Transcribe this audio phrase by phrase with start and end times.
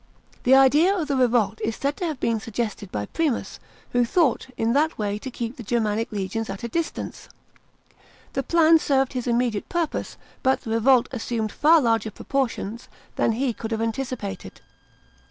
[0.45, 3.59] The idea of the revolt is said to have been suggested by Primus,
[3.91, 7.29] who thought in that way to keep the Germanic legions at a distance.
[8.33, 13.53] The plan served his immediate purpose, but the revolt assumed far larger proportions than he
[13.53, 14.61] could have anticipated.